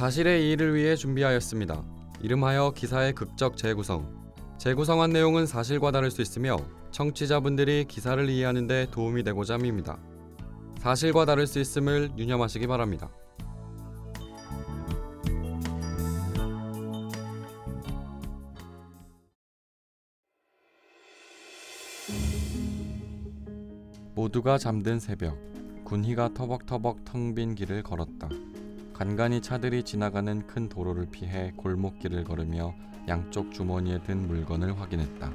사실의 0.00 0.46
이의를 0.46 0.74
위해 0.74 0.96
준비하였습니다. 0.96 1.84
이름하여 2.22 2.72
기사의 2.74 3.12
극적 3.12 3.58
재구성. 3.58 4.32
재구성한 4.56 5.10
내용은 5.10 5.44
사실과 5.44 5.90
다를 5.90 6.10
수 6.10 6.22
있으며 6.22 6.56
청취자분들이 6.90 7.84
기사를 7.84 8.26
이해하는 8.26 8.66
데 8.66 8.86
도움이 8.90 9.24
되고자 9.24 9.56
합니다. 9.56 9.98
사실과 10.78 11.26
다를 11.26 11.46
수 11.46 11.60
있음을 11.60 12.12
유념하시기 12.16 12.66
바랍니다. 12.66 13.10
모두가 24.14 24.56
잠든 24.56 24.98
새벽 24.98 25.36
군희가 25.84 26.32
터벅터벅 26.32 27.04
텅 27.04 27.34
빈 27.34 27.54
길을 27.54 27.82
걸었다. 27.82 28.30
간간히 29.00 29.40
차들이 29.40 29.82
지나가는 29.82 30.46
큰 30.46 30.68
도로를 30.68 31.06
피해 31.06 31.54
골목길을 31.56 32.22
걸으며 32.22 32.74
양쪽 33.08 33.50
주머니에 33.50 34.02
든 34.02 34.26
물건을 34.28 34.78
확인했다. 34.78 35.32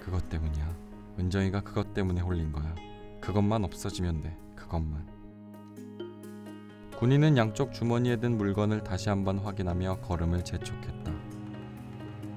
그것 0.00 0.26
때문이야. 0.30 0.74
은정이가 1.18 1.60
그것 1.60 1.92
때문에 1.92 2.22
홀린 2.22 2.50
거야. 2.50 2.74
그것만 3.20 3.62
없어지면 3.64 4.22
돼. 4.22 4.34
그것만. 4.56 5.06
군인은 6.96 7.36
양쪽 7.36 7.74
주머니에 7.74 8.16
든 8.16 8.38
물건을 8.38 8.82
다시 8.82 9.10
한번 9.10 9.36
확인하며 9.40 9.98
걸음을 10.00 10.44
재촉했다. 10.44 11.12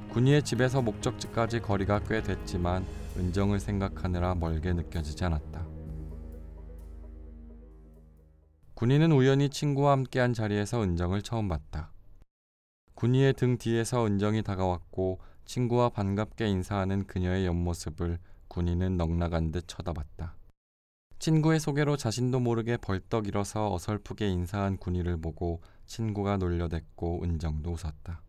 군이의 0.10 0.44
집에서 0.44 0.82
목적지까지 0.82 1.62
거리가 1.62 2.02
꽤 2.10 2.22
됐지만 2.22 2.86
은정을 3.16 3.62
생각하느라 3.62 4.36
멀게 4.36 4.74
느껴지지 4.74 5.24
않았다. 5.24 5.55
군인은 8.76 9.14
우연히 9.14 9.50
친구와 9.50 9.94
함께한 9.94 10.34
자리에서 10.34 10.84
은정을 10.84 11.22
처음 11.22 11.48
봤다. 11.48 11.94
군이의 12.96 13.34
등 13.34 13.58
뒤에서 13.58 14.06
은정이 14.06 14.44
다가왔고 14.44 15.22
친구와 15.46 15.88
반갑게 15.88 16.46
인사하는 16.48 17.08
그녀의 17.08 17.46
옆모습을 17.46 18.20
군인은 18.50 18.98
넉나간 18.98 19.52
듯 19.52 19.70
쳐다봤다. 19.70 20.36
친구의 21.20 21.62
소개로 21.62 21.96
자신도 21.96 22.42
모르게 22.42 22.76
벌떡 22.76 23.30
일어서 23.30 23.74
어설프게 23.74 24.28
인사한 24.28 24.76
군이를 24.76 25.22
보고 25.22 25.62
친구가 25.86 26.36
놀려댔고 26.36 27.24
은정도 27.24 27.72
웃었다. 27.72 28.24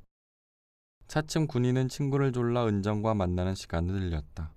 차츰 1.08 1.48
군인은 1.48 1.88
친구를 1.88 2.30
졸라 2.30 2.66
은정과 2.66 3.14
만나는 3.14 3.56
시간을 3.56 3.94
늘렸다. 3.94 4.54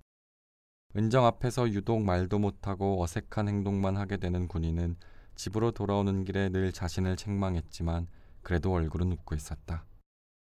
은정 0.96 1.26
앞에서 1.26 1.68
유독 1.70 2.00
말도 2.02 2.38
못하고 2.38 3.02
어색한 3.02 3.48
행동만 3.48 3.96
하게 3.96 4.18
되는 4.18 4.46
군인은 4.46 4.96
집으로 5.40 5.70
돌아오는 5.70 6.22
길에 6.24 6.50
늘 6.50 6.70
자신을 6.70 7.16
책망했지만 7.16 8.06
그래도 8.42 8.74
얼굴은 8.74 9.10
웃고 9.12 9.34
있었다. 9.34 9.86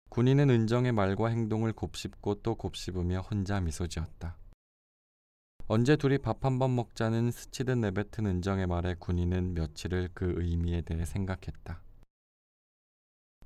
군인은 0.09 0.49
은정의 0.49 0.93
말과 0.93 1.29
행동을 1.29 1.75
곱씹고 1.75 2.37
또 2.37 2.55
곱씹으며 2.55 3.21
혼자 3.21 3.61
미소 3.61 3.87
지었다. 3.87 4.39
언제 5.69 5.97
둘이 5.97 6.17
밥 6.17 6.43
한 6.47 6.59
번 6.59 6.75
먹자는 6.77 7.31
스치듯 7.31 7.77
내뱉은 7.77 8.25
은정의 8.25 8.67
말에 8.69 8.95
군인은 8.95 9.53
며칠을 9.53 10.09
그 10.15 10.33
의미에 10.39 10.81
대해 10.81 11.05
생각했다. 11.05 11.83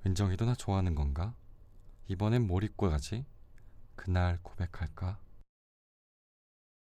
은정이도 0.07 0.45
나 0.45 0.55
좋아하는 0.55 0.95
건가? 0.95 1.35
이번엔 2.07 2.47
뭘 2.47 2.63
입고 2.63 2.91
가지? 2.91 3.27
그날 3.97 4.39
고백할까? 4.45 5.19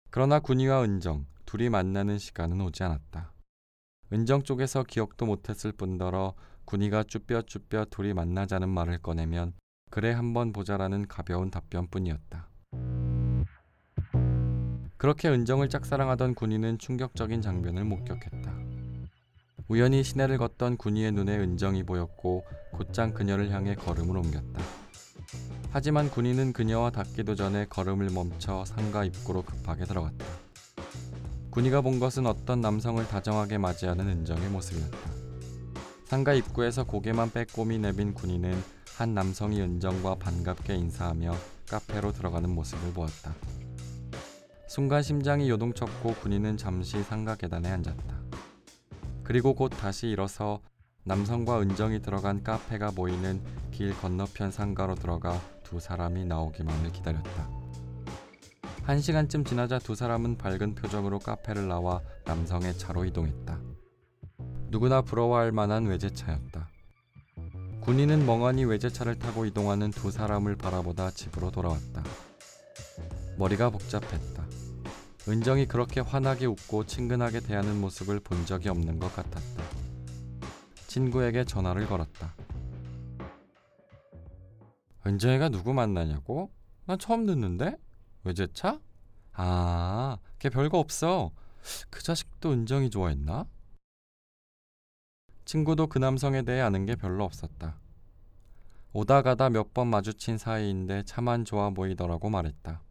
그러나 0.09 0.39
군이와 0.39 0.83
은정 0.83 1.25
둘이 1.45 1.67
만나는 1.67 2.19
시간은 2.19 2.61
오지 2.61 2.83
않았다. 2.83 3.33
은정 4.11 4.43
쪽에서 4.43 4.83
기억도 4.83 5.25
못했을 5.25 5.71
뿐더러 5.71 6.33
군이가 6.65 7.03
쭈뼛쭈뼛 7.03 7.89
둘이 7.89 8.13
만나자는 8.13 8.69
말을 8.69 8.99
꺼내면 8.99 9.53
그래 9.91 10.11
한번 10.11 10.51
보자라는 10.53 11.07
가벼운 11.07 11.51
답변뿐이었다. 11.51 12.47
그렇게 14.97 15.29
은정을 15.29 15.69
짝사랑하던 15.69 16.35
군이는 16.35 16.77
충격적인 16.77 17.41
장면을 17.41 17.85
목격했다. 17.85 18.53
우연히 19.67 20.03
시내를 20.03 20.37
걷던 20.39 20.77
군이의 20.77 21.11
눈에 21.11 21.37
은정이 21.37 21.83
보였고 21.83 22.43
곧장 22.71 23.13
그녀를 23.13 23.51
향해 23.51 23.75
걸음을 23.75 24.17
옮겼다. 24.17 24.61
하지만 25.71 26.09
군인은 26.09 26.53
그녀와 26.53 26.89
닿기도 26.89 27.35
전에 27.35 27.65
걸음을 27.65 28.09
멈춰 28.09 28.65
상가 28.65 29.05
입구로 29.05 29.43
급하게 29.43 29.85
들어갔다. 29.85 30.25
군이가 31.59 31.81
본 31.81 31.99
것은 31.99 32.25
어떤 32.25 32.61
남성을 32.61 33.05
다정하게 33.09 33.57
맞이하는 33.57 34.07
은정의 34.07 34.47
모습이었다. 34.47 34.97
상가 36.05 36.33
입구에서 36.33 36.85
고개만 36.85 37.31
빼꼼히 37.31 37.77
내빈 37.79 38.13
군인은 38.13 38.63
한 38.95 39.13
남성이 39.13 39.59
은정과 39.59 40.15
반갑게 40.19 40.73
인사하며 40.75 41.35
카페로 41.69 42.13
들어가는 42.13 42.49
모습을 42.49 42.93
보았다. 42.93 43.35
순간 44.69 45.03
심장이 45.03 45.49
요동쳤고 45.49 46.13
군인은 46.21 46.55
잠시 46.55 47.03
상가 47.03 47.35
계단에 47.35 47.69
앉았다. 47.69 48.21
그리고 49.25 49.53
곧 49.53 49.67
다시 49.67 50.07
일어서 50.07 50.61
남성과 51.03 51.59
은정이 51.59 52.01
들어간 52.01 52.41
카페가 52.41 52.91
보이는 52.91 53.41
길 53.71 53.93
건너편 53.99 54.49
상가로 54.49 54.95
들어가 54.95 55.37
두 55.65 55.81
사람이 55.81 56.23
나오기만을 56.23 56.93
기다렸다. 56.93 57.68
한 58.89 58.99
시간쯤 59.01 59.43
지나자 59.43 59.77
두 59.77 59.93
사람은 59.93 60.39
밝은 60.39 60.73
표정으로 60.73 61.19
카페를 61.19 61.67
나와 61.67 62.01
남성의 62.25 62.75
차로 62.79 63.05
이동했다. 63.05 63.61
누구나 64.71 65.03
부러워할 65.03 65.51
만한 65.51 65.85
외제차였다. 65.85 66.67
군인은 67.81 68.25
멍하니 68.25 68.65
외제차를 68.65 69.19
타고 69.19 69.45
이동하는 69.45 69.91
두 69.91 70.09
사람을 70.09 70.55
바라보다 70.55 71.11
집으로 71.11 71.51
돌아왔다. 71.51 72.03
머리가 73.37 73.69
복잡했다. 73.69 74.47
은정이 75.27 75.67
그렇게 75.67 75.99
환하게 75.99 76.47
웃고 76.47 76.87
친근하게 76.87 77.41
대하는 77.41 77.79
모습을 77.79 78.19
본 78.19 78.43
적이 78.47 78.69
없는 78.69 78.97
것 78.97 79.15
같았다. 79.15 79.63
친구에게 80.87 81.45
전화를 81.45 81.85
걸었다. 81.85 82.33
은정이가 85.05 85.49
누구 85.49 85.75
만나냐고? 85.75 86.49
난 86.87 86.97
처음 86.97 87.27
듣는데? 87.27 87.77
외제차? 88.23 88.79
아, 89.33 90.17
걔 90.39 90.49
별거 90.49 90.79
없어. 90.79 91.31
그 91.89 92.01
자식도 92.03 92.51
은정이 92.51 92.89
좋아했나? 92.89 93.45
친구도 95.45 95.87
그 95.87 95.97
남성에 95.97 96.43
대해 96.43 96.61
아는 96.61 96.85
게 96.85 96.95
별로 96.95 97.23
없었다. 97.23 97.79
오다 98.93 99.21
가다 99.21 99.49
몇 99.49 99.73
번 99.73 99.87
마주친 99.87 100.37
사이인데 100.37 101.03
차만 101.03 101.45
좋아 101.45 101.69
보이더라고 101.69 102.29
말했다. 102.29 102.81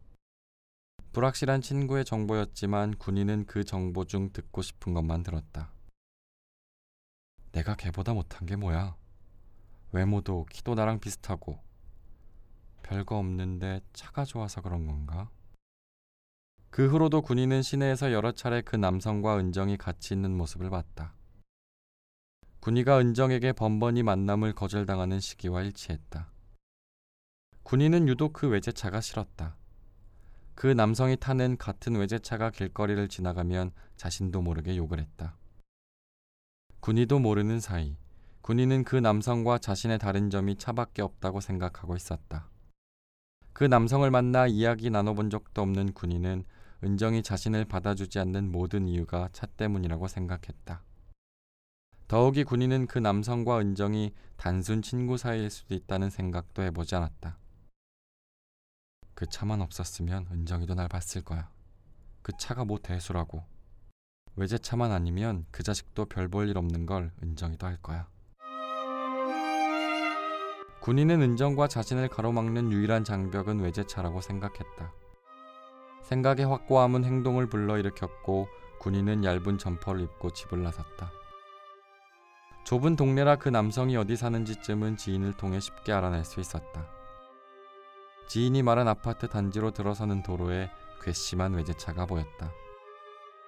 불확실한 1.11 1.61
친구의 1.61 2.05
정보였지만 2.05 2.95
군인은 2.97 3.45
그 3.45 3.63
정보 3.63 4.05
중 4.05 4.31
듣고 4.31 4.61
싶은 4.61 4.93
것만 4.93 5.23
들었다. 5.23 5.71
내가 7.51 7.75
걔보다 7.75 8.13
못한 8.13 8.45
게 8.45 8.55
뭐야? 8.55 8.95
외모도 9.91 10.45
키도 10.51 10.75
나랑 10.75 10.99
비슷하고 10.99 11.59
별거 12.89 13.19
없는데 13.19 13.81
차가 13.93 14.25
좋아서 14.25 14.61
그런 14.61 14.87
건가? 14.87 15.29
그 16.71 16.89
후로도 16.89 17.21
군인은 17.21 17.61
시내에서 17.61 18.11
여러 18.11 18.31
차례 18.31 18.61
그 18.61 18.75
남성과 18.75 19.37
은정이 19.37 19.77
같이 19.77 20.15
있는 20.15 20.35
모습을 20.35 20.71
봤다. 20.71 21.13
군이가 22.61 22.97
은정에게 22.99 23.53
번번이 23.53 24.01
만남을 24.01 24.53
거절당하는 24.53 25.19
시기와 25.19 25.61
일치했다. 25.61 26.31
군인은 27.61 28.07
유독 28.07 28.33
그 28.33 28.47
외제차가 28.47 29.01
싫었다. 29.01 29.55
그 30.55 30.65
남성이 30.65 31.15
타는 31.15 31.57
같은 31.57 31.95
외제차가 31.95 32.49
길거리를 32.49 33.07
지나가면 33.07 33.71
자신도 33.97 34.41
모르게 34.41 34.75
욕을 34.75 34.99
했다. 34.99 35.37
군이도 36.79 37.19
모르는 37.19 37.59
사이 37.59 37.97
군인은 38.41 38.83
그 38.83 38.95
남성과 38.95 39.59
자신의 39.59 39.99
다른 39.99 40.31
점이 40.31 40.55
차밖에 40.55 41.03
없다고 41.03 41.39
생각하고 41.39 41.95
있었다. 41.95 42.49
그 43.53 43.63
남성을 43.63 44.09
만나 44.09 44.47
이야기 44.47 44.89
나눠본 44.89 45.29
적도 45.29 45.61
없는 45.61 45.93
군인은 45.93 46.43
은정이 46.83 47.23
자신을 47.23 47.65
받아주지 47.65 48.19
않는 48.19 48.51
모든 48.51 48.87
이유가 48.87 49.29
차 49.33 49.45
때문이라고 49.45 50.07
생각했다. 50.07 50.81
더욱이 52.07 52.43
군인은 52.43 52.87
그 52.87 52.97
남성과 52.99 53.59
은정이 53.59 54.13
단순 54.37 54.81
친구 54.81 55.17
사이일 55.17 55.49
수도 55.49 55.75
있다는 55.75 56.09
생각도 56.09 56.63
해보지 56.63 56.95
않았다. 56.95 57.37
그 59.13 59.25
차만 59.27 59.61
없었으면 59.61 60.27
은정이도 60.31 60.73
날 60.75 60.87
봤을 60.87 61.21
거야. 61.21 61.49
그 62.21 62.31
차가 62.39 62.63
뭐 62.63 62.79
대수라고. 62.79 63.43
외제차만 64.37 64.91
아니면 64.93 65.45
그 65.51 65.63
자식도 65.63 66.05
별 66.05 66.29
볼 66.29 66.47
일 66.49 66.57
없는 66.57 66.85
걸 66.85 67.11
은정이도 67.21 67.67
할 67.67 67.77
거야. 67.81 68.07
군인은 70.81 71.21
은정과 71.21 71.67
자신을 71.67 72.07
가로막는 72.07 72.71
유일한 72.71 73.03
장벽은 73.03 73.59
외제차라고 73.59 74.21
생각했다. 74.21 74.93
생각의 76.03 76.45
확고함은 76.45 77.03
행동을 77.03 77.47
불러일으켰고 77.47 78.47
군이는 78.79 79.25
얇은 79.25 79.57
점퍼를 79.57 80.01
입고 80.01 80.31
집을 80.31 80.63
나섰다. 80.63 81.11
좁은 82.63 82.95
동네라 82.95 83.37
그 83.37 83.49
남성이 83.49 83.97
어디 83.97 84.15
사는지쯤은 84.15 84.97
지인을 84.97 85.33
통해 85.33 85.59
쉽게 85.59 85.91
알아낼 85.91 86.23
수 86.23 86.39
있었다. 86.39 86.87
지인이 88.27 88.63
말한 88.63 88.87
아파트 88.87 89.27
단지로 89.27 89.71
들어서는 89.71 90.23
도로에 90.23 90.69
괘씸한 91.01 91.55
외제차가 91.55 92.05
보였다. 92.05 92.51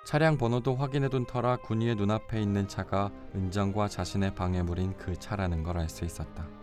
차량 0.04 0.38
번호도 0.38 0.76
확인해둔 0.76 1.26
터라 1.28 1.58
군이의 1.58 1.96
눈앞에 1.96 2.42
있는 2.42 2.68
차가 2.68 3.12
은정과 3.36 3.88
자신의 3.88 4.34
방해물인 4.36 4.98
그 4.98 5.18
차라는 5.18 5.64
걸 5.64 5.78
알 5.78 5.88
수 5.88 6.04
있었다. 6.04 6.61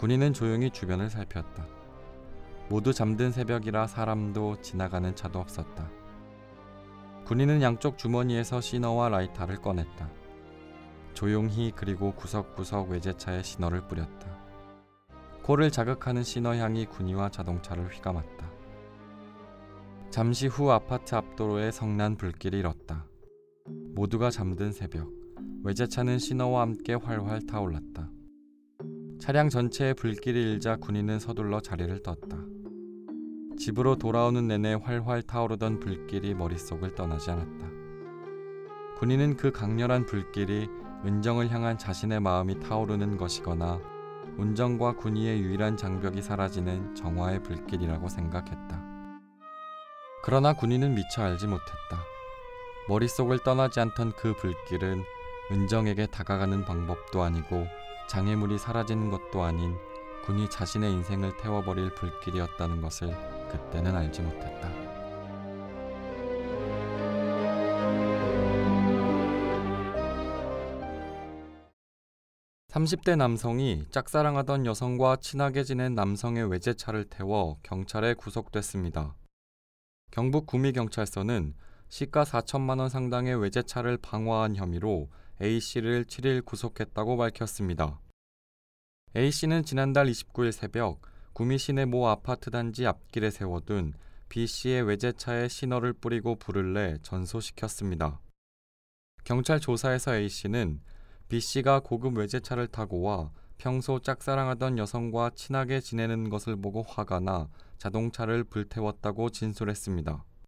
군이는 0.00 0.32
조용히 0.32 0.70
주변을 0.70 1.10
살폈다. 1.10 1.66
모두 2.70 2.94
잠든 2.94 3.32
새벽이라 3.32 3.86
사람도 3.86 4.62
지나가는 4.62 5.14
차도 5.14 5.38
없었다. 5.38 5.90
군인은 7.26 7.60
양쪽 7.60 7.98
주머니에서 7.98 8.62
시너와 8.62 9.10
라이터를 9.10 9.60
꺼냈다. 9.60 10.08
조용히 11.12 11.70
그리고 11.76 12.14
구석구석 12.14 12.88
외제차에 12.88 13.42
신호를 13.42 13.88
뿌렸다. 13.88 14.38
코를 15.42 15.70
자극하는 15.70 16.22
신호 16.22 16.54
향이 16.54 16.86
군이와 16.86 17.28
자동차를 17.28 17.88
휘감았다. 17.88 18.50
잠시 20.08 20.46
후 20.46 20.70
아파트 20.70 21.14
앞도로에 21.14 21.72
성난 21.72 22.16
불길이 22.16 22.60
일었다. 22.60 23.04
모두가 23.66 24.30
잠든 24.30 24.72
새벽, 24.72 25.10
외제차는 25.62 26.18
신호와 26.18 26.62
함께 26.62 26.94
활활 26.94 27.44
타올랐다. 27.46 28.08
차량 29.20 29.50
전체에 29.50 29.92
불길이 29.92 30.40
일자 30.40 30.76
군인은 30.76 31.18
서둘러 31.18 31.60
자리를 31.60 32.02
떴다. 32.02 32.38
집으로 33.58 33.96
돌아오는 33.96 34.48
내내 34.48 34.72
활활 34.72 35.20
타오르던 35.20 35.78
불길이 35.78 36.32
머릿속을 36.32 36.94
떠나지 36.94 37.30
않았다. 37.30 37.68
군인은 38.96 39.36
그 39.36 39.52
강렬한 39.52 40.06
불길이 40.06 40.68
은정을 41.04 41.50
향한 41.50 41.76
자신의 41.76 42.20
마음이 42.20 42.60
타오르는 42.60 43.18
것이거나 43.18 43.78
운정과 44.38 44.96
군의의 44.96 45.42
유일한 45.42 45.76
장벽이 45.76 46.22
사라지는 46.22 46.94
정화의 46.94 47.42
불길이라고 47.42 48.08
생각했다. 48.08 48.82
그러나 50.22 50.54
군인은 50.54 50.94
미처 50.94 51.22
알지 51.22 51.46
못했다. 51.46 52.02
머릿속을 52.88 53.40
떠나지 53.40 53.80
않던 53.80 54.12
그 54.16 54.34
불길은 54.34 55.02
은정에게 55.52 56.06
다가가는 56.06 56.64
방법도 56.64 57.22
아니고 57.22 57.66
장애물이 58.10 58.58
사라지는 58.58 59.08
것도 59.08 59.44
아닌 59.44 59.76
군이 60.24 60.50
자신의 60.50 60.92
인생을 60.94 61.36
태워버릴 61.36 61.94
불길이었다는 61.94 62.80
것을 62.80 63.14
그때는 63.48 63.94
알지 63.94 64.22
못했다. 64.22 64.68
(30대) 72.66 73.16
남성이 73.16 73.86
짝사랑하던 73.92 74.66
여성과 74.66 75.18
친하게 75.20 75.62
지낸 75.62 75.94
남성의 75.94 76.50
외제차를 76.50 77.04
태워 77.04 77.58
경찰에 77.62 78.14
구속됐습니다. 78.14 79.14
경북 80.10 80.46
구미경찰서는 80.46 81.54
시가 81.88 82.24
4천만 82.24 82.80
원 82.80 82.88
상당의 82.88 83.40
외제차를 83.40 83.98
방화한 83.98 84.56
혐의로 84.56 85.08
A씨를 85.42 86.04
7일 86.04 86.44
구속했다고 86.44 87.16
밝혔습니다. 87.16 87.98
A씨는 89.16 89.64
지난달 89.64 90.06
29일 90.06 90.52
새벽 90.52 91.00
구미 91.32 91.56
시내 91.56 91.86
모 91.86 92.08
아파트 92.08 92.50
단지 92.50 92.86
앞길에 92.86 93.30
세워둔 93.30 93.94
B씨의 94.28 94.82
외제차에 94.82 95.48
신호를 95.48 95.94
뿌리고 95.94 96.36
불을 96.36 96.74
내 96.74 96.98
전소시켰습니다. 97.02 98.20
경찰 99.24 99.60
조사에서 99.60 100.14
A씨는 100.14 100.82
B씨가 101.30 101.80
고급 101.80 102.18
외제차를 102.18 102.66
타고 102.66 103.00
와 103.00 103.32
평소 103.56 103.98
짝사랑하던 103.98 104.76
여성과 104.76 105.30
친하게 105.34 105.80
지내는 105.80 106.28
것을 106.28 106.56
보고 106.56 106.82
화가 106.82 107.20
나 107.20 107.48
자동차를 107.78 108.44
불태웠다고 108.44 109.30
진술했습니다. 109.30 110.22